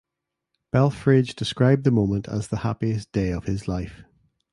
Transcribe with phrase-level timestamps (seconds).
[0.73, 4.01] Belfrage described the moment as the happiest day of his life.